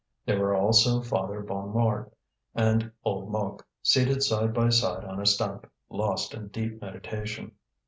There 0.25 0.39
were 0.39 0.55
also 0.55 0.99
Father 0.99 1.43
Bonnemort 1.43 2.09
and 2.55 2.91
old 3.05 3.31
Mouque, 3.31 3.63
seated 3.83 4.23
side 4.23 4.51
by 4.51 4.69
side 4.69 5.05
on 5.05 5.21
a 5.21 5.27
stump, 5.27 5.71
lost 5.91 6.33
in 6.33 6.47
deep 6.47 6.81
meditation. 6.81 7.51